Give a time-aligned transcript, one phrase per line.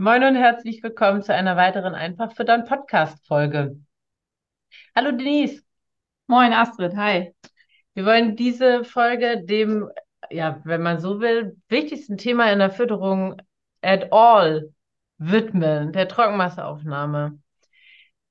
[0.00, 3.78] Moin und herzlich willkommen zu einer weiteren Einfach für dein Podcast-Folge.
[4.96, 5.62] Hallo Denise.
[6.26, 7.34] Moin Astrid, hi.
[7.92, 9.90] Wir wollen diese Folge dem,
[10.30, 13.42] ja, wenn man so will, wichtigsten Thema in der Fütterung
[13.82, 14.72] at all
[15.18, 17.38] widmen, der Trockenmasseaufnahme.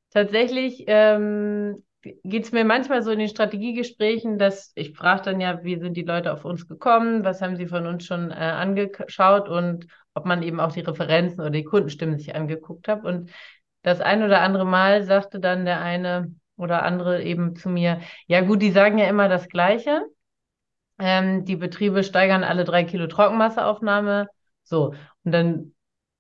[0.10, 5.64] Tatsächlich ähm, geht es mir manchmal so in den Strategiegesprächen, dass ich frage dann ja,
[5.64, 9.50] wie sind die Leute auf uns gekommen, was haben sie von uns schon äh, angeschaut
[9.50, 13.04] und ob man eben auch die Referenzen oder die Kundenstimmen sich angeguckt hat.
[13.04, 13.32] Und
[13.82, 18.42] das ein oder andere Mal sagte dann der eine oder andere eben zu mir, ja
[18.42, 20.06] gut, die sagen ja immer das Gleiche.
[20.98, 24.28] Ähm, die Betriebe steigern alle drei Kilo Trockenmasseaufnahme.
[24.64, 25.74] So, und dann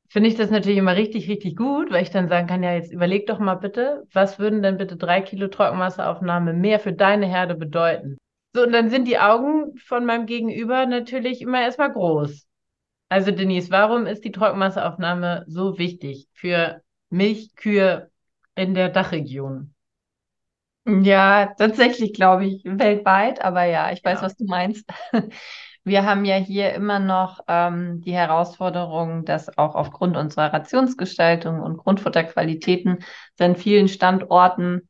[0.09, 2.91] finde ich das natürlich immer richtig, richtig gut, weil ich dann sagen kann, ja, jetzt
[2.91, 7.55] überleg doch mal bitte, was würden denn bitte drei Kilo Trockenmasseaufnahme mehr für deine Herde
[7.55, 8.17] bedeuten?
[8.53, 12.47] So, und dann sind die Augen von meinem Gegenüber natürlich immer erstmal groß.
[13.09, 18.11] Also Denise, warum ist die Trockenmasseaufnahme so wichtig für Milchkühe
[18.55, 19.73] in der Dachregion?
[20.87, 24.23] Ja, tatsächlich glaube ich weltweit, aber ja, ich weiß, ja.
[24.23, 24.89] was du meinst.
[25.89, 31.77] Wir haben ja hier immer noch ähm, die Herausforderung, dass auch aufgrund unserer Rationsgestaltung und
[31.77, 32.99] Grundfutterqualitäten
[33.39, 34.87] an vielen Standorten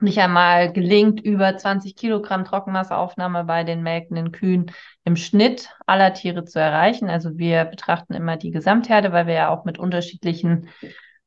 [0.00, 4.72] nicht einmal gelingt, über 20 Kilogramm Trockenmasseaufnahme bei den melkenden Kühen
[5.04, 7.08] im Schnitt aller Tiere zu erreichen.
[7.08, 10.68] Also wir betrachten immer die Gesamtherde, weil wir ja auch mit unterschiedlichen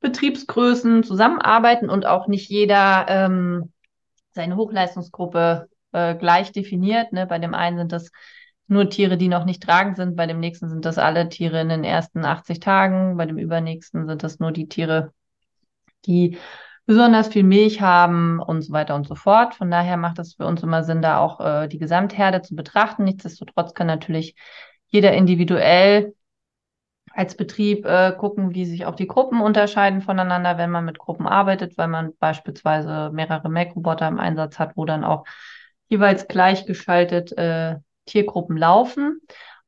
[0.02, 3.72] Betriebsgrößen zusammenarbeiten und auch nicht jeder ähm,
[4.32, 7.14] seine Hochleistungsgruppe äh, gleich definiert.
[7.14, 7.26] Ne?
[7.26, 8.12] Bei dem einen sind das
[8.68, 11.70] nur Tiere, die noch nicht tragend sind, bei dem nächsten sind das alle Tiere in
[11.70, 15.14] den ersten 80 Tagen, bei dem übernächsten sind das nur die Tiere,
[16.06, 16.38] die
[16.86, 19.56] besonders viel Milch haben und so weiter und so fort.
[19.56, 23.04] Von daher macht es für uns immer Sinn, da auch äh, die Gesamtherde zu betrachten.
[23.04, 24.36] Nichtsdestotrotz kann natürlich
[24.88, 26.14] jeder individuell
[27.12, 31.28] als Betrieb äh, gucken, wie sich auch die Gruppen unterscheiden voneinander, wenn man mit Gruppen
[31.28, 35.26] arbeitet, weil man beispielsweise mehrere Melkroboter im Einsatz hat, wo dann auch
[35.88, 39.22] jeweils gleichgeschaltet äh, Tiergruppen laufen.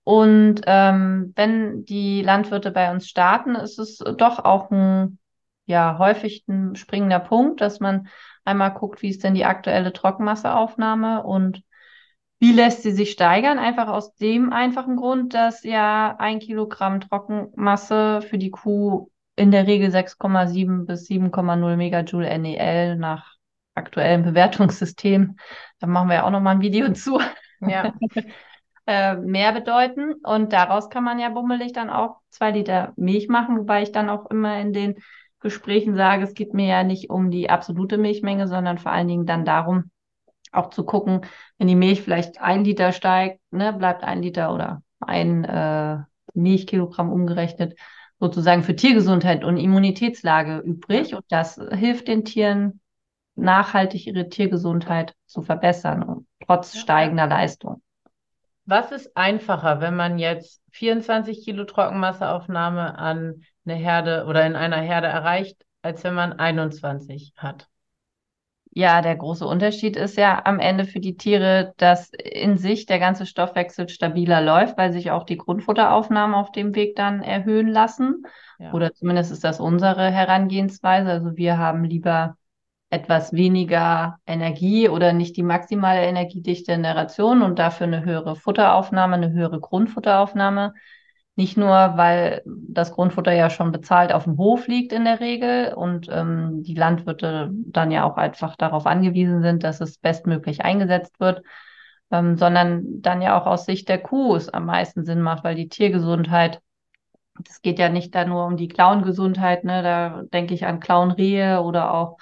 [0.04, 5.20] Und ähm, wenn die Landwirte bei uns starten, ist es doch auch ein
[5.68, 8.08] ja häufig ein springender Punkt, dass man
[8.44, 11.62] einmal guckt, wie ist denn die aktuelle Trockenmasseaufnahme und
[12.40, 13.60] wie lässt sie sich steigern?
[13.60, 19.68] Einfach aus dem einfachen Grund, dass ja ein Kilogramm Trockenmasse für die Kuh in der
[19.68, 23.36] Regel 6,7 bis 7,0 Megajoule NEL nach
[23.76, 25.38] aktuellem Bewertungssystem,
[25.80, 27.20] da machen wir ja auch nochmal ein Video zu,
[27.62, 27.94] ja.
[28.88, 30.14] äh, mehr bedeuten.
[30.24, 34.10] Und daraus kann man ja bummelig dann auch zwei Liter Milch machen, wobei ich dann
[34.10, 34.96] auch immer in den
[35.40, 39.26] Gesprächen sage, es geht mir ja nicht um die absolute Milchmenge, sondern vor allen Dingen
[39.26, 39.92] dann darum,
[40.52, 41.22] auch zu gucken,
[41.58, 45.98] wenn die Milch vielleicht ein Liter steigt, ne, bleibt ein Liter oder ein äh,
[46.34, 47.78] Milchkilogramm umgerechnet
[48.20, 51.14] sozusagen für Tiergesundheit und Immunitätslage übrig.
[51.14, 52.80] Und das hilft den Tieren
[53.36, 57.82] nachhaltig ihre Tiergesundheit zu verbessern, trotz steigender Leistung.
[58.66, 64.82] Was ist einfacher, wenn man jetzt 24 Kilo Trockenmasseaufnahme an eine Herde oder in einer
[64.82, 67.68] Herde erreicht, als wenn man 21 hat?
[68.72, 73.00] Ja, der große Unterschied ist ja am Ende für die Tiere, dass in sich der
[73.00, 78.24] ganze Stoffwechsel stabiler läuft, weil sich auch die Grundfutteraufnahmen auf dem Weg dann erhöhen lassen.
[78.60, 78.74] Ja.
[78.74, 81.10] Oder zumindest ist das unsere Herangehensweise.
[81.10, 82.38] Also wir haben lieber
[82.90, 88.36] etwas weniger Energie oder nicht die maximale Energiedichte in der Ration und dafür eine höhere
[88.36, 90.74] Futteraufnahme, eine höhere Grundfutteraufnahme.
[91.36, 95.74] Nicht nur, weil das Grundfutter ja schon bezahlt auf dem Hof liegt in der Regel
[95.74, 101.20] und ähm, die Landwirte dann ja auch einfach darauf angewiesen sind, dass es bestmöglich eingesetzt
[101.20, 101.44] wird,
[102.12, 105.56] ähm, sondern dann ja auch aus Sicht der Kuh es am meisten Sinn macht, weil
[105.56, 106.62] die Tiergesundheit
[107.48, 109.84] Es geht ja nicht da nur um die Klauengesundheit, ne?
[109.84, 112.18] Da denke ich an Klauenrehe oder auch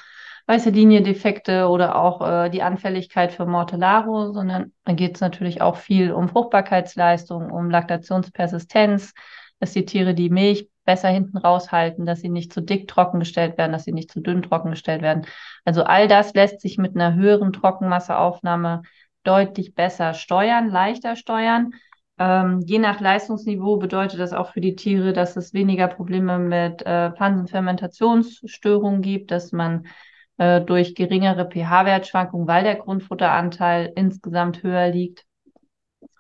[0.48, 5.78] weiße Liniendefekte oder auch äh, die Anfälligkeit für Mortellaro, sondern da geht es natürlich auch
[5.78, 9.14] viel um Fruchtbarkeitsleistung, um Laktationspersistenz,
[9.60, 13.72] dass die Tiere die Milch besser hinten raushalten, dass sie nicht zu dick trockengestellt werden,
[13.72, 15.26] dass sie nicht zu dünn trockengestellt werden.
[15.64, 18.84] Also all das lässt sich mit einer höheren Trockenmasseaufnahme
[19.24, 21.72] deutlich besser steuern, leichter steuern.
[22.20, 26.84] Ähm, je nach Leistungsniveau bedeutet das auch für die Tiere, dass es weniger Probleme mit
[26.84, 29.88] äh, Pansenfermentationsstörungen gibt, dass man
[30.38, 35.26] äh, durch geringere pH-Wertschwankungen, weil der Grundfutteranteil insgesamt höher liegt,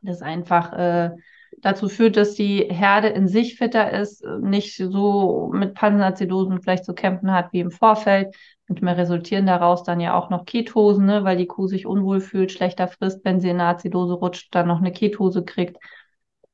[0.02, 1.12] das einfach äh,
[1.62, 6.94] dazu führt, dass die Herde in sich fitter ist, nicht so mit Pansenazidosen vielleicht zu
[6.94, 8.36] kämpfen hat wie im Vorfeld.
[8.68, 12.20] Und mir resultieren daraus dann ja auch noch Ketosen, ne, weil die Kuh sich unwohl
[12.22, 15.78] fühlt, schlechter frisst, wenn sie in eine Azidose rutscht, dann noch eine Ketose kriegt.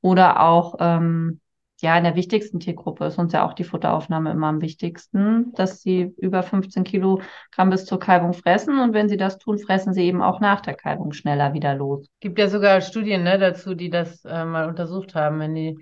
[0.00, 1.41] Oder auch ähm,
[1.82, 5.82] ja, in der wichtigsten Tiergruppe ist uns ja auch die Futteraufnahme immer am wichtigsten, dass
[5.82, 8.78] sie über 15 Kilogramm bis zur Kalbung fressen.
[8.78, 12.08] Und wenn sie das tun, fressen sie eben auch nach der Kalbung schneller wieder los.
[12.20, 15.40] Gibt ja sogar Studien ne, dazu, die das äh, mal untersucht haben.
[15.40, 15.76] Wenn die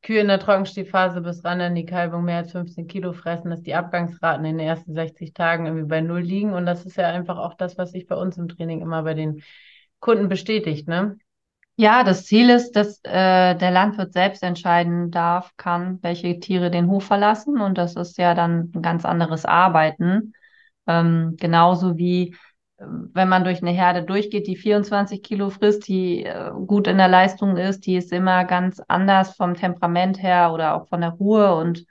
[0.00, 3.60] Kühe in der Trockenstehphase bis ran an die Kalbung mehr als 15 Kilo fressen, dass
[3.60, 6.54] die Abgangsraten in den ersten 60 Tagen irgendwie bei Null liegen.
[6.54, 9.12] Und das ist ja einfach auch das, was sich bei uns im Training immer bei
[9.12, 9.42] den
[10.00, 10.88] Kunden bestätigt.
[10.88, 11.18] Ne?
[11.76, 16.88] Ja, das Ziel ist, dass äh, der Landwirt selbst entscheiden darf, kann, welche Tiere den
[16.88, 17.60] Hof verlassen.
[17.60, 20.34] Und das ist ja dann ein ganz anderes Arbeiten.
[20.86, 22.36] Ähm, genauso wie
[22.76, 26.98] äh, wenn man durch eine Herde durchgeht, die 24 Kilo frisst, die äh, gut in
[26.98, 31.10] der Leistung ist, die ist immer ganz anders vom Temperament her oder auch von der
[31.10, 31.86] Ruhe und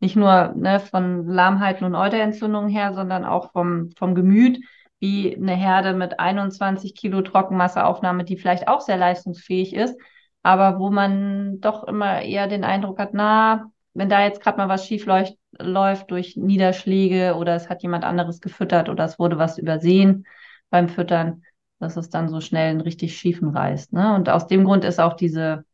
[0.00, 4.58] nicht nur ne, von Lahmheiten und Euterentzündungen her, sondern auch vom, vom Gemüt
[5.00, 9.98] wie eine Herde mit 21 Kilo Trockenmasseaufnahme, die vielleicht auch sehr leistungsfähig ist,
[10.42, 14.68] aber wo man doch immer eher den Eindruck hat, na, wenn da jetzt gerade mal
[14.68, 19.58] was schief läuft, durch Niederschläge oder es hat jemand anderes gefüttert oder es wurde was
[19.58, 20.26] übersehen
[20.70, 21.42] beim Füttern,
[21.78, 23.92] dass es dann so schnell einen richtig schiefen reißt.
[23.92, 24.14] Ne?
[24.14, 25.64] Und aus dem Grund ist auch diese,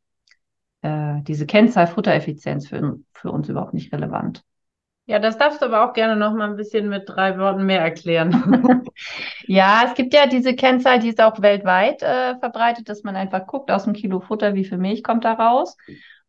[0.83, 4.43] äh, diese Kennzahl Futtereffizienz für, für uns überhaupt nicht relevant.
[5.07, 7.81] Ja, das darfst du aber auch gerne noch mal ein bisschen mit drei Worten mehr
[7.81, 8.83] erklären.
[9.47, 13.47] ja, es gibt ja diese Kennzahl, die ist auch weltweit äh, verbreitet, dass man einfach
[13.47, 15.77] guckt aus dem Kilo Futter, wie viel Milch kommt da raus.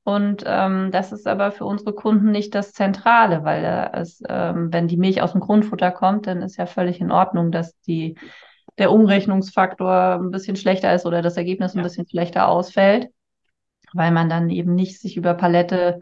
[0.04, 4.72] Und ähm, das ist aber für unsere Kunden nicht das Zentrale, weil äh, es, ähm,
[4.72, 8.16] wenn die Milch aus dem Grundfutter kommt, dann ist ja völlig in Ordnung, dass die,
[8.78, 11.80] der Umrechnungsfaktor ein bisschen schlechter ist oder das Ergebnis ja.
[11.80, 13.08] ein bisschen schlechter ausfällt,
[13.94, 16.00] weil man dann eben nicht sich über Palette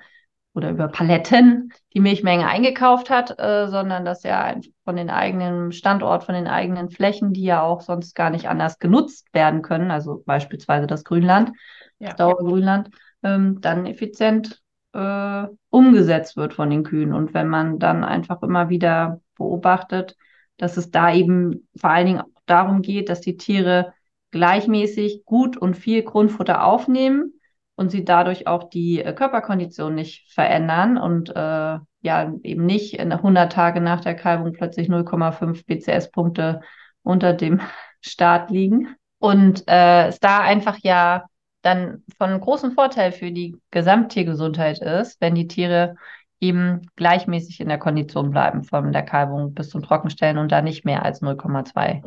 [0.53, 6.23] oder über Paletten die Milchmenge eingekauft hat, äh, sondern dass er von den eigenen Standort,
[6.23, 10.21] von den eigenen Flächen, die ja auch sonst gar nicht anders genutzt werden können, also
[10.25, 11.51] beispielsweise das Grünland,
[11.99, 12.09] ja.
[12.09, 12.89] das Dauergrünland,
[13.23, 14.61] ähm, dann effizient
[14.93, 17.13] äh, umgesetzt wird von den Kühen.
[17.13, 20.15] Und wenn man dann einfach immer wieder beobachtet,
[20.57, 23.93] dass es da eben vor allen Dingen darum geht, dass die Tiere
[24.29, 27.33] gleichmäßig gut und viel Grundfutter aufnehmen,
[27.75, 33.11] und sie dadurch auch die äh, Körperkondition nicht verändern und äh, ja eben nicht in
[33.11, 36.61] 100 Tage nach der Kalbung plötzlich 0,5 BCS-Punkte
[37.01, 37.61] unter dem
[38.01, 38.95] Start liegen.
[39.19, 41.25] Und äh, es da einfach ja
[41.61, 45.95] dann von großem Vorteil für die Gesamttiergesundheit ist, wenn die Tiere
[46.41, 50.83] eben gleichmäßig in der Kondition bleiben, von der Kalbung bis zum Trockenstellen und da nicht
[50.83, 52.03] mehr als 0,25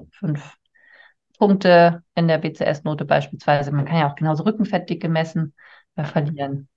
[1.38, 3.72] Punkte in der BCS-Note beispielsweise.
[3.72, 5.54] Man kann ja auch genauso Rückenfettdicke messen,
[5.96, 6.68] äh, verlieren.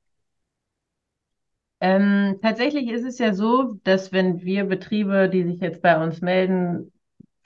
[1.82, 6.22] Ähm, tatsächlich ist es ja so, dass wenn wir Betriebe, die sich jetzt bei uns
[6.22, 6.92] melden,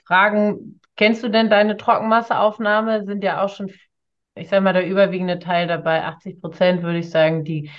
[0.04, 3.70] fragen, kennst du denn deine Trockenmasseaufnahme, sind ja auch schon,
[4.34, 7.70] ich sage mal, der überwiegende Teil dabei, 80 Prozent würde ich sagen, die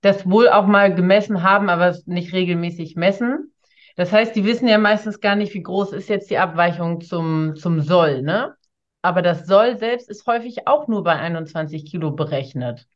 [0.00, 3.51] das wohl auch mal gemessen haben, aber nicht regelmäßig messen.
[3.96, 7.56] Das heißt, die wissen ja meistens gar nicht, wie groß ist jetzt die Abweichung zum,
[7.56, 8.54] zum Soll, ne?
[9.02, 12.86] Aber das Soll selbst ist häufig auch nur bei 21 Kilo berechnet.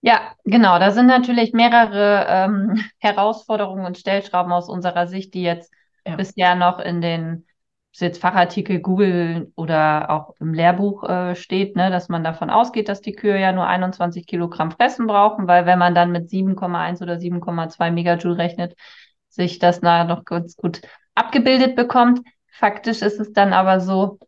[0.00, 0.78] Ja, genau.
[0.78, 5.72] Da sind natürlich mehrere ähm, Herausforderungen und Stellschrauben aus unserer Sicht, die jetzt
[6.06, 6.16] ja.
[6.16, 7.44] bisher noch in den
[8.00, 13.00] jetzt Fachartikel Google oder auch im Lehrbuch äh, steht, ne, dass man davon ausgeht, dass
[13.00, 17.18] die Kühe ja nur 21 Kilogramm fressen brauchen, weil wenn man dann mit 7,1 oder
[17.18, 18.76] 7,2 Megajoule rechnet,
[19.28, 20.80] sich das nachher noch ganz gut
[21.14, 22.20] abgebildet bekommt.
[22.46, 24.18] Faktisch ist es dann aber so,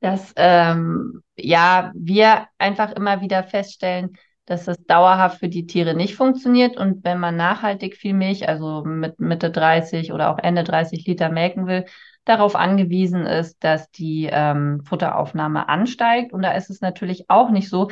[0.00, 6.14] dass ähm, ja wir einfach immer wieder feststellen, dass es dauerhaft für die Tiere nicht
[6.14, 11.04] funktioniert und wenn man nachhaltig viel Milch, also mit Mitte 30 oder auch Ende 30
[11.06, 11.84] Liter melken will,
[12.24, 17.68] darauf angewiesen ist, dass die ähm, Futteraufnahme ansteigt und da ist es natürlich auch nicht
[17.68, 17.88] so,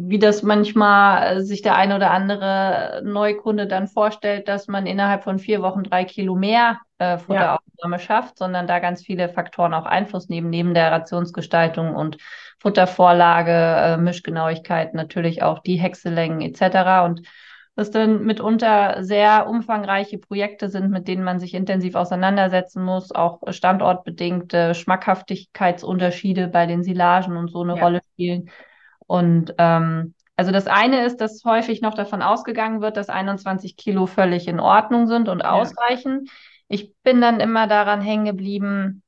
[0.00, 5.40] wie das manchmal sich der eine oder andere Neukunde dann vorstellt, dass man innerhalb von
[5.40, 7.98] vier Wochen drei Kilo mehr äh, Futteraufnahme ja.
[7.98, 12.16] schafft, sondern da ganz viele Faktoren auch Einfluss nehmen, neben der Rationsgestaltung und
[12.60, 17.04] Futtervorlage, äh, Mischgenauigkeit, natürlich auch die Hexelängen etc.
[17.04, 17.22] Und
[17.74, 23.40] das dann mitunter sehr umfangreiche Projekte sind, mit denen man sich intensiv auseinandersetzen muss, auch
[23.50, 27.82] standortbedingte Schmackhaftigkeitsunterschiede bei den Silagen und so eine ja.
[27.82, 28.48] Rolle spielen.
[29.08, 34.06] Und ähm, also das eine ist, dass häufig noch davon ausgegangen wird, dass 21 Kilo
[34.06, 35.50] völlig in Ordnung sind und ja.
[35.50, 36.28] ausreichen.
[36.68, 39.02] Ich bin dann immer daran hängen geblieben,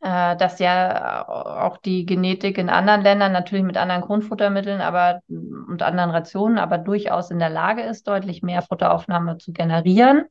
[0.00, 5.82] äh, dass ja auch die Genetik in anderen Ländern natürlich mit anderen Grundfuttermitteln aber, und
[5.82, 10.26] anderen Rationen, aber durchaus in der Lage ist, deutlich mehr Futteraufnahme zu generieren.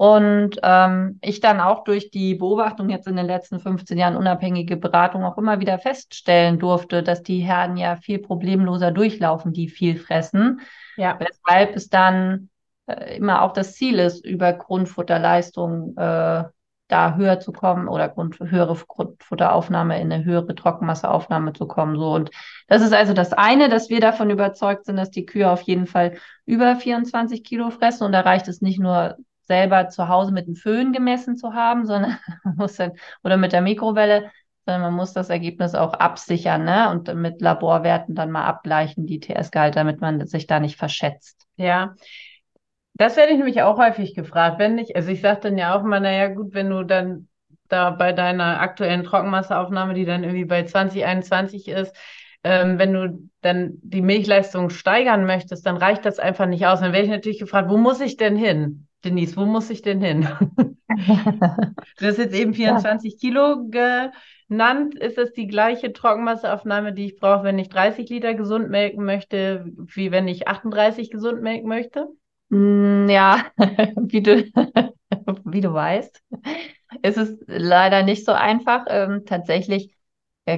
[0.00, 4.78] Und ähm, ich dann auch durch die Beobachtung jetzt in den letzten 15 Jahren unabhängige
[4.78, 9.98] Beratung auch immer wieder feststellen durfte, dass die Herden ja viel problemloser durchlaufen, die viel
[9.98, 10.62] fressen.
[10.96, 11.18] Ja.
[11.20, 12.48] Weshalb es dann
[12.86, 16.44] äh, immer auch das Ziel ist, über Grundfutterleistung äh,
[16.88, 21.98] da höher zu kommen oder Grund, höhere Grundfutteraufnahme in eine höhere Trockenmasseaufnahme zu kommen.
[21.98, 22.30] So und
[22.68, 25.86] das ist also das eine, dass wir davon überzeugt sind, dass die Kühe auf jeden
[25.86, 26.16] Fall
[26.46, 29.18] über 24 Kilo fressen und da reicht es nicht nur
[29.50, 32.92] selber zu Hause mit dem Föhn gemessen zu haben, sondern man muss dann,
[33.24, 34.30] oder mit der Mikrowelle,
[34.64, 36.88] sondern man muss das Ergebnis auch absichern ne?
[36.90, 41.48] und mit Laborwerten dann mal abgleichen, die TS-Gehalt, damit man sich da nicht verschätzt.
[41.56, 41.96] Ja,
[42.94, 45.82] das werde ich nämlich auch häufig gefragt, wenn ich, also ich sage dann ja auch
[45.82, 47.26] mal, naja gut, wenn du dann
[47.66, 51.96] da bei deiner aktuellen Trockenmasseaufnahme, die dann irgendwie bei 2021 ist,
[52.44, 56.80] ähm, wenn du dann die Milchleistung steigern möchtest, dann reicht das einfach nicht aus.
[56.80, 58.86] Dann werde ich natürlich gefragt, wo muss ich denn hin?
[59.04, 60.28] Denise, wo muss ich denn hin?
[61.98, 63.18] du hast jetzt eben 24 ja.
[63.18, 64.94] Kilo genannt.
[64.98, 69.64] Ist das die gleiche Trockenmasseaufnahme, die ich brauche, wenn ich 30 Liter gesund melken möchte,
[69.76, 72.08] wie wenn ich 38 gesund melken möchte?
[72.50, 73.46] Mm, ja,
[73.96, 74.44] wie du,
[75.44, 76.22] wie du weißt,
[77.02, 78.84] ist es leider nicht so einfach.
[78.88, 79.94] Ähm, tatsächlich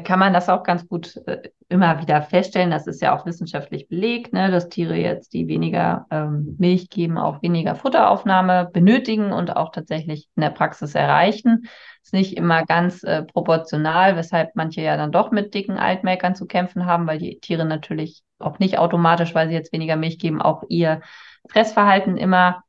[0.00, 2.70] kann man das auch ganz gut äh, immer wieder feststellen.
[2.70, 7.18] Das ist ja auch wissenschaftlich belegt, ne, dass Tiere jetzt, die weniger ähm, Milch geben,
[7.18, 11.66] auch weniger Futteraufnahme benötigen und auch tatsächlich in der Praxis erreichen.
[12.02, 16.46] Ist nicht immer ganz äh, proportional, weshalb manche ja dann doch mit dicken Altmelkern zu
[16.46, 20.42] kämpfen haben, weil die Tiere natürlich auch nicht automatisch, weil sie jetzt weniger Milch geben,
[20.42, 21.00] auch ihr
[21.48, 22.62] Fressverhalten immer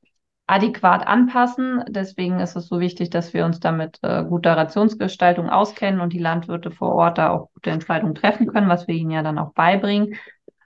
[0.47, 1.83] adäquat anpassen.
[1.87, 6.19] Deswegen ist es so wichtig, dass wir uns damit äh, guter Rationsgestaltung auskennen und die
[6.19, 9.53] Landwirte vor Ort da auch gute Entscheidungen treffen können, was wir ihnen ja dann auch
[9.53, 10.15] beibringen.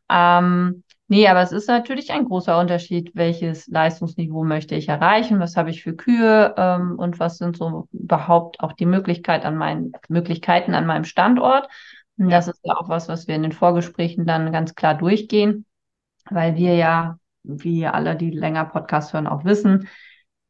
[0.09, 5.55] Ähm, nee, aber es ist natürlich ein großer Unterschied, welches Leistungsniveau möchte ich erreichen, was
[5.55, 9.91] habe ich für Kühe ähm, und was sind so überhaupt auch die Möglichkeit an meinen,
[10.09, 11.67] Möglichkeiten an meinem Standort.
[12.17, 15.65] Und das ist ja auch was, was wir in den Vorgesprächen dann ganz klar durchgehen,
[16.31, 19.87] weil wir ja wie alle, die länger Podcast hören, auch wissen,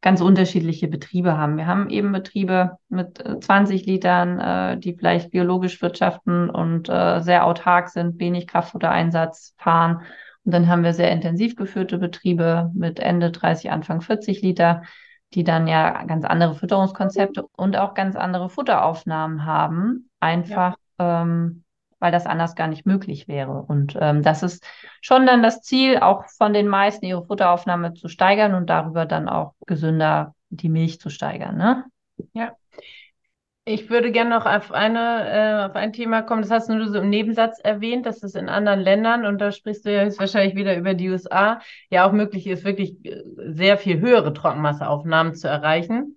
[0.02, 1.58] ganz unterschiedliche Betriebe haben.
[1.58, 7.20] Wir haben eben Betriebe mit 20 äh, Litern, äh, die vielleicht biologisch wirtschaften und äh,
[7.22, 10.04] sehr autark sind, wenig Kraftfuttereinsatz fahren.
[10.44, 14.84] Und dann haben wir sehr intensiv geführte Betriebe mit Ende 30, Anfang 40 Liter,
[15.34, 20.10] die dann ja ganz andere Fütterungskonzepte und auch ganz andere Futteraufnahmen haben.
[20.20, 21.24] Einfach ja.
[21.24, 21.64] ähm,
[22.00, 23.64] weil das anders gar nicht möglich wäre.
[23.64, 24.66] Und ähm, das ist
[25.02, 29.30] schon dann das Ziel, auch von den meisten ihre Futteraufnahme zu steigern und darüber dann
[29.30, 31.58] auch gesünder die Milch zu steigern.
[31.58, 31.86] Ne?
[32.34, 32.54] Ja.
[33.70, 36.88] Ich würde gerne noch auf, eine, äh, auf ein Thema kommen, das hast du nur
[36.88, 40.22] so im Nebensatz erwähnt, dass es in anderen Ländern, und da sprichst du ja jetzt
[40.22, 45.36] wahrscheinlich wieder über die USA, ja auch möglich ist, wirklich äh, sehr viel höhere Trockenmasseaufnahmen
[45.36, 46.17] zu erreichen.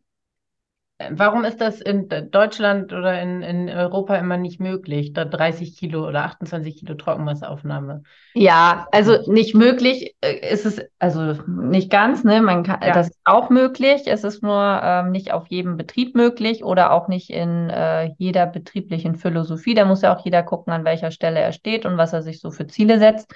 [1.09, 6.07] Warum ist das in Deutschland oder in, in Europa immer nicht möglich, da 30 Kilo
[6.07, 8.03] oder 28 Kilo Trockenmasseaufnahme?
[8.35, 12.43] Ja, also nicht möglich äh, ist es, also nicht ganz, ne?
[12.43, 12.93] Man kann, ja.
[12.93, 14.03] das ist auch möglich.
[14.07, 18.47] Es ist nur ähm, nicht auf jedem Betrieb möglich oder auch nicht in äh, jeder
[18.47, 19.75] betrieblichen Philosophie.
[19.75, 22.41] Da muss ja auch jeder gucken, an welcher Stelle er steht und was er sich
[22.41, 23.33] so für Ziele setzt.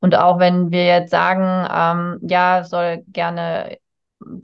[0.00, 3.78] Und auch wenn wir jetzt sagen, ähm, ja, soll gerne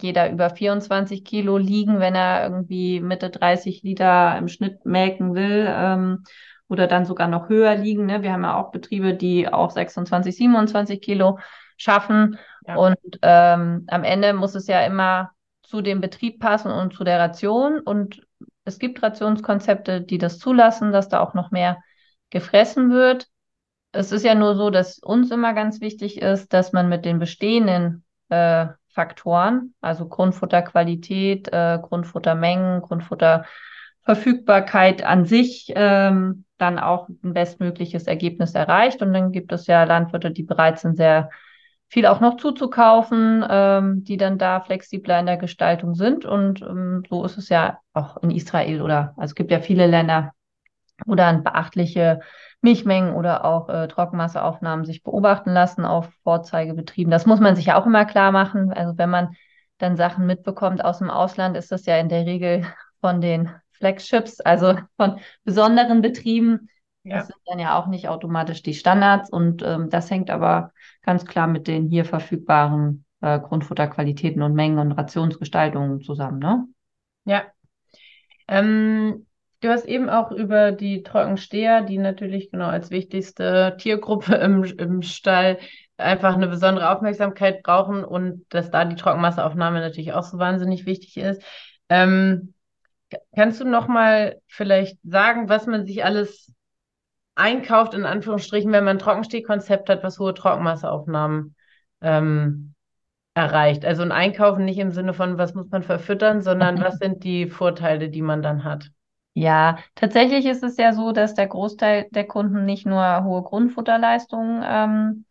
[0.01, 5.67] jeder über 24 Kilo liegen, wenn er irgendwie Mitte 30 Liter im Schnitt melken will
[5.69, 6.25] ähm,
[6.69, 8.07] oder dann sogar noch höher liegen.
[8.07, 8.23] Ne?
[8.23, 11.39] Wir haben ja auch Betriebe, die auch 26, 27 Kilo
[11.77, 12.39] schaffen.
[12.67, 12.77] Ja.
[12.77, 17.19] Und ähm, am Ende muss es ja immer zu dem Betrieb passen und zu der
[17.19, 17.81] Ration.
[17.81, 18.27] Und
[18.65, 21.79] es gibt Rationskonzepte, die das zulassen, dass da auch noch mehr
[22.31, 23.27] gefressen wird.
[23.93, 27.19] Es ist ja nur so, dass uns immer ganz wichtig ist, dass man mit den
[27.19, 38.07] bestehenden äh, Faktoren, also Grundfutterqualität, äh, Grundfuttermengen, Grundfutterverfügbarkeit an sich, ähm, dann auch ein bestmögliches
[38.07, 39.03] Ergebnis erreicht.
[39.03, 41.31] Und dann gibt es ja Landwirte, die bereit sind, sehr
[41.89, 46.25] viel auch noch zuzukaufen, ähm, die dann da flexibler in der Gestaltung sind.
[46.25, 49.87] Und ähm, so ist es ja auch in Israel oder also es gibt ja viele
[49.87, 50.33] Länder,
[51.05, 52.21] wo dann beachtliche
[52.63, 57.11] Milchmengen oder auch äh, Trockenmasseaufnahmen sich beobachten lassen auf Vorzeigebetrieben.
[57.11, 58.73] Das muss man sich ja auch immer klar machen.
[58.73, 59.35] Also wenn man
[59.79, 62.65] dann Sachen mitbekommt aus dem Ausland, ist das ja in der Regel
[63.01, 66.69] von den Flagships, also von besonderen Betrieben.
[67.03, 67.17] Ja.
[67.17, 71.27] Das sind dann ja auch nicht automatisch die Standards und ähm, das hängt aber ganz
[71.27, 76.69] klar mit den hier verfügbaren äh, Grundfutterqualitäten und Mengen und Rationsgestaltungen zusammen, ne?
[77.25, 77.43] Ja.
[78.47, 79.27] Ähm,
[79.63, 85.03] du hast eben auch über die Trockensteher, die natürlich genau als wichtigste Tiergruppe im, im
[85.03, 85.59] Stall
[85.97, 91.17] einfach eine besondere Aufmerksamkeit brauchen und dass da die Trockenmasseaufnahme natürlich auch so wahnsinnig wichtig
[91.17, 91.43] ist.
[91.89, 92.55] Ähm,
[93.35, 96.53] kannst du noch mal vielleicht sagen, was man sich alles
[97.35, 101.55] einkauft, in Anführungsstrichen, wenn man ein Trockenstehkonzept hat, was hohe Trockenmasseaufnahmen
[102.01, 102.75] ähm,
[103.35, 103.85] erreicht?
[103.85, 107.47] Also ein Einkaufen nicht im Sinne von, was muss man verfüttern, sondern was sind die
[107.47, 108.91] Vorteile, die man dann hat?
[109.35, 114.63] Ja, tatsächlich ist es ja so, dass der Großteil der Kunden nicht nur hohe Grundfutterleistungen
[114.65, 115.25] ähm,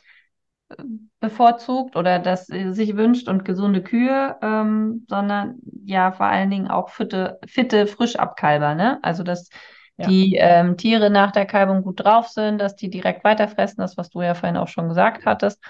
[1.19, 6.89] bevorzugt oder das sich wünscht und gesunde Kühe, ähm, sondern ja vor allen Dingen auch
[6.89, 8.73] fitte, fitte Frischabkalber.
[8.73, 8.99] Ne?
[9.03, 9.49] Also dass
[9.97, 10.07] ja.
[10.07, 14.09] die ähm, Tiere nach der Kalbung gut drauf sind, dass die direkt weiterfressen, das was
[14.09, 15.63] du ja vorhin auch schon gesagt hattest.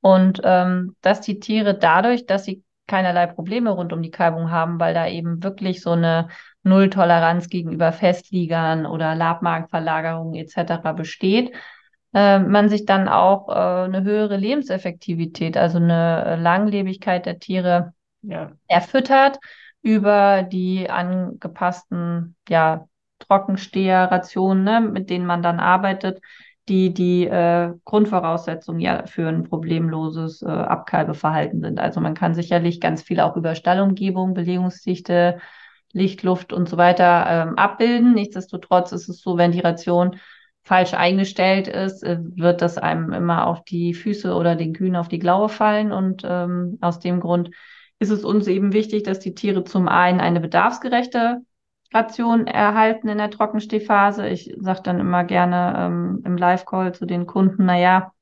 [0.00, 4.80] Und ähm, dass die Tiere dadurch, dass sie keinerlei Probleme rund um die Kalbung haben,
[4.80, 6.28] weil da eben wirklich so eine
[6.64, 10.92] Nulltoleranz gegenüber Festliegern oder Labmagenverlagerungen etc.
[10.96, 11.54] besteht,
[12.14, 17.92] äh, man sich dann auch äh, eine höhere Lebenseffektivität, also eine Langlebigkeit der Tiere
[18.22, 18.50] ja.
[18.66, 19.38] erfüttert
[19.82, 22.86] über die angepassten ja,
[23.20, 26.20] Trockensteherrationen, ne, mit denen man dann arbeitet,
[26.68, 31.80] die die äh, Grundvoraussetzungen ja für ein problemloses äh, Abkalbeverhalten sind.
[31.80, 35.38] Also man kann sicherlich ganz viel auch über Stallumgebung, Belegungsdichte,
[35.92, 38.14] Licht, Luft und so weiter ähm, abbilden.
[38.14, 40.16] Nichtsdestotrotz ist es so, wenn die Ration
[40.62, 45.08] falsch eingestellt ist, äh, wird das einem immer auf die Füße oder den Kühen auf
[45.08, 45.92] die Klaue fallen.
[45.92, 47.50] Und ähm, aus dem Grund
[47.98, 51.40] ist es uns eben wichtig, dass die Tiere zum einen eine bedarfsgerechte
[51.92, 54.28] Ration erhalten in der Trockenstehphase.
[54.28, 58.12] Ich sage dann immer gerne ähm, im Live-Call zu den Kunden, naja,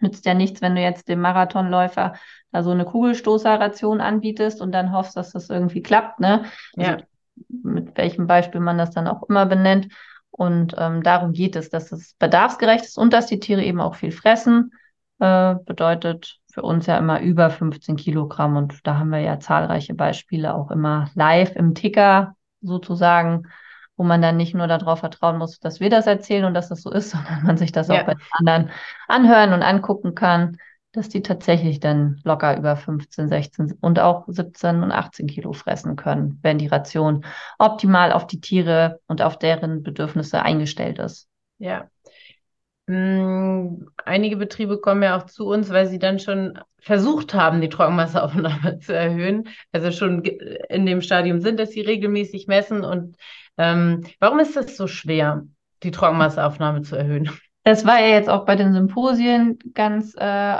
[0.00, 2.14] nützt ja nichts, wenn du jetzt dem Marathonläufer
[2.52, 6.44] da so eine Kugelstoßerration anbietest und dann hoffst, dass das irgendwie klappt, ne?
[6.76, 6.96] Also ja.
[7.48, 9.88] Mit welchem Beispiel man das dann auch immer benennt.
[10.30, 13.94] Und ähm, darum geht es, dass es bedarfsgerecht ist und dass die Tiere eben auch
[13.94, 14.72] viel fressen.
[15.20, 18.56] Äh, bedeutet für uns ja immer über 15 Kilogramm.
[18.56, 23.44] Und da haben wir ja zahlreiche Beispiele auch immer live im Ticker sozusagen,
[23.96, 26.82] wo man dann nicht nur darauf vertrauen muss, dass wir das erzählen und dass das
[26.82, 28.00] so ist, sondern man sich das ja.
[28.00, 28.70] auch bei den anderen
[29.08, 30.58] anhören und angucken kann
[30.92, 35.96] dass die tatsächlich dann locker über 15, 16 und auch 17 und 18 Kilo fressen
[35.96, 37.24] können, wenn die Ration
[37.58, 41.28] optimal auf die Tiere und auf deren Bedürfnisse eingestellt ist.
[41.58, 41.88] Ja.
[42.88, 47.68] Hm, einige Betriebe kommen ja auch zu uns, weil sie dann schon versucht haben, die
[47.68, 49.48] Trockenmasseaufnahme zu erhöhen.
[49.72, 52.84] Also schon in dem Stadium sind, dass sie regelmäßig messen.
[52.84, 53.16] Und
[53.58, 55.42] ähm, warum ist es so schwer,
[55.82, 57.30] die Trockenmasseaufnahme zu erhöhen?
[57.62, 60.58] Das war ja jetzt auch bei den Symposien ganz äh,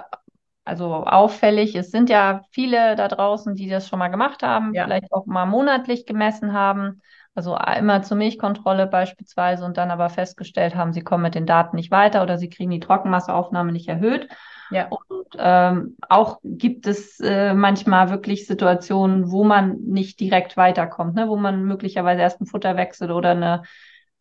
[0.66, 1.74] also auffällig.
[1.76, 4.84] Es sind ja viele da draußen, die das schon mal gemacht haben, ja.
[4.84, 7.00] vielleicht auch mal monatlich gemessen haben.
[7.38, 11.76] Also immer zur Milchkontrolle beispielsweise und dann aber festgestellt haben, sie kommen mit den Daten
[11.76, 14.26] nicht weiter oder sie kriegen die Trockenmasseaufnahme nicht erhöht.
[14.72, 14.88] Ja.
[14.88, 21.28] Und ähm, auch gibt es äh, manchmal wirklich Situationen, wo man nicht direkt weiterkommt, ne?
[21.28, 23.62] wo man möglicherweise erst ein Futterwechsel oder eine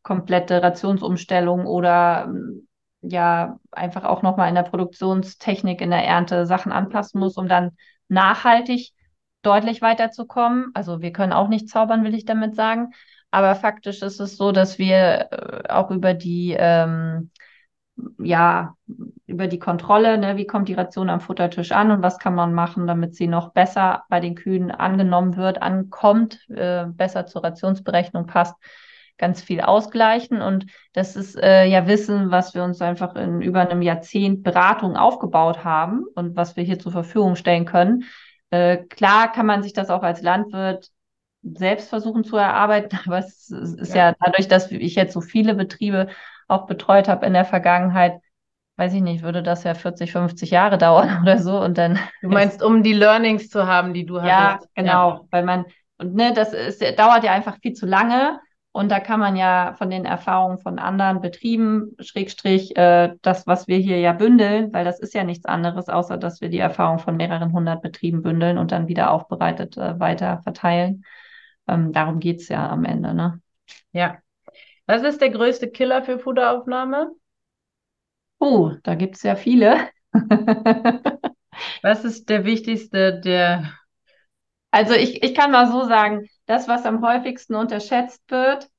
[0.04, 2.32] komplette Rationsumstellung oder
[3.02, 7.72] ja einfach auch nochmal in der Produktionstechnik, in der Ernte Sachen anpassen muss, um dann
[8.10, 8.92] nachhaltig
[9.42, 10.72] deutlich weiterzukommen.
[10.74, 12.92] Also wir können auch nicht zaubern, will ich damit sagen.
[13.32, 17.32] Aber faktisch ist es so, dass wir äh, auch über die ähm,
[18.20, 18.76] ja,
[19.26, 22.54] über die Kontrolle, ne, wie kommt die Ration am Futtertisch an und was kann man
[22.54, 28.28] machen, damit sie noch besser bei den Kühen angenommen wird, ankommt, äh, besser zur Rationsberechnung
[28.28, 28.56] passt,
[29.18, 30.42] ganz viel ausgleichen.
[30.42, 34.96] Und das ist äh, ja Wissen, was wir uns einfach in über einem Jahrzehnt Beratung
[34.96, 38.04] aufgebaut haben und was wir hier zur Verfügung stellen können.
[38.50, 40.90] Äh, klar kann man sich das auch als Landwirt
[41.44, 44.10] selbst versuchen zu erarbeiten, aber es ist ja.
[44.10, 46.08] ja dadurch, dass ich jetzt so viele Betriebe
[46.48, 48.20] auch betreut habe in der Vergangenheit,
[48.78, 52.00] weiß ich nicht, würde das ja 40, 50 Jahre dauern oder so und dann.
[52.22, 54.30] Du meinst, um die Learnings zu haben, die du hast.
[54.30, 55.22] Ja, genau, ja.
[55.32, 55.66] weil man,
[55.98, 58.40] und ne, das ist, dauert ja einfach viel zu lange
[58.78, 63.68] Und da kann man ja von den Erfahrungen von anderen Betrieben, Schrägstrich, äh, das, was
[63.68, 67.00] wir hier ja bündeln, weil das ist ja nichts anderes, außer dass wir die Erfahrung
[67.00, 71.06] von mehreren hundert Betrieben bündeln und dann wieder aufbereitet äh, weiter verteilen.
[71.68, 73.42] Ähm, darum geht es ja am Ende, ne?
[73.94, 74.20] Ja.
[74.86, 77.10] Was ist der größte Killer für Futteraufnahme?
[78.38, 79.90] Oh, da gibt es ja viele.
[81.82, 83.74] Was ist der wichtigste, der.
[84.70, 88.70] Also ich, ich kann mal so sagen, das, was am häufigsten unterschätzt wird,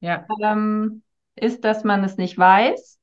[0.00, 0.26] Ja.
[0.42, 1.02] ähm,
[1.36, 2.98] ist, dass man es nicht weiß.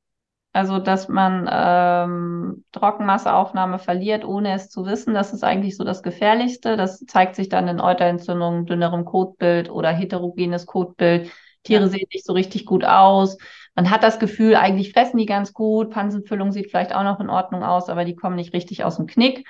[0.54, 5.14] Also, dass man ähm, Trockenmasseaufnahme verliert, ohne es zu wissen.
[5.14, 6.78] Das ist eigentlich so das Gefährlichste.
[6.78, 11.32] Das zeigt sich dann in Euterentzündungen, dünnerem Kotbild oder heterogenes Kotbild.
[11.64, 11.90] Tiere Ja.
[11.90, 13.38] sehen nicht so richtig gut aus.
[13.76, 15.90] Man hat das Gefühl, eigentlich fressen die ganz gut.
[15.92, 19.08] Pansenfüllung sieht vielleicht auch noch in Ordnung aus, aber die kommen nicht richtig aus dem
[19.08, 19.46] Knick.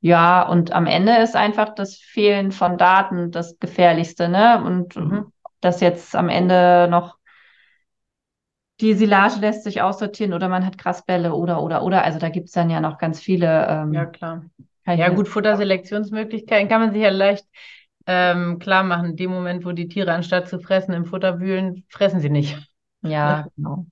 [0.00, 4.62] Ja, und am Ende ist einfach das Fehlen von Daten das Gefährlichste, ne?
[4.64, 5.32] Und Mhm.
[5.60, 7.18] das jetzt am Ende noch
[8.80, 12.04] die Silage lässt sich aussortieren oder man hat Grasbälle oder, oder, oder.
[12.04, 13.66] Also da gibt es dann ja noch ganz viele.
[13.68, 14.44] Ähm, Ja, klar.
[14.86, 17.46] Ja, gut, Futterselektionsmöglichkeiten kann man sich ja leicht
[18.06, 19.10] ähm, klar machen.
[19.10, 22.58] In dem Moment, wo die Tiere anstatt zu fressen im Futter wühlen, fressen sie nicht.
[23.02, 23.86] Ja, genau.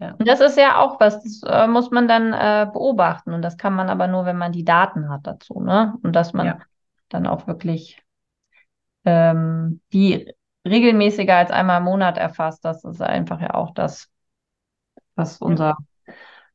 [0.00, 0.14] Ja.
[0.18, 3.32] Und das ist ja auch was, das äh, muss man dann äh, beobachten.
[3.32, 5.94] Und das kann man aber nur, wenn man die Daten hat dazu, ne?
[6.02, 6.58] Und dass man Ja.
[7.10, 8.02] dann auch wirklich
[9.04, 10.32] ähm, die
[10.66, 12.64] regelmäßiger als einmal im Monat erfasst.
[12.64, 14.08] Das ist einfach ja auch das,
[15.14, 15.76] was unser,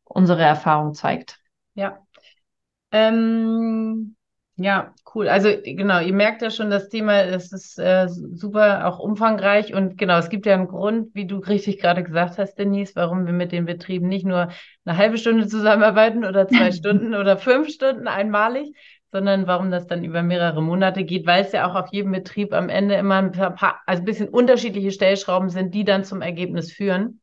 [0.03, 1.39] unsere Erfahrung zeigt.
[1.73, 1.99] Ja.
[2.91, 4.15] Ähm,
[4.57, 5.27] ja, cool.
[5.27, 9.97] Also genau, ihr merkt ja schon, das Thema es ist äh, super auch umfangreich und
[9.97, 13.33] genau, es gibt ja einen Grund, wie du richtig gerade gesagt hast, Denise, warum wir
[13.33, 14.49] mit den Betrieben nicht nur
[14.85, 18.73] eine halbe Stunde zusammenarbeiten oder zwei Stunden oder fünf Stunden einmalig,
[19.11, 22.53] sondern warum das dann über mehrere Monate geht, weil es ja auch auf jedem Betrieb
[22.53, 26.71] am Ende immer ein paar, also ein bisschen unterschiedliche Stellschrauben sind, die dann zum Ergebnis
[26.71, 27.19] führen.